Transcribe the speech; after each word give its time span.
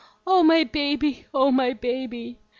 Oh, 0.25 0.41
my 0.41 0.63
baby! 0.63 1.27
oh, 1.31 1.51
my 1.51 1.73
baby!" 1.73 2.39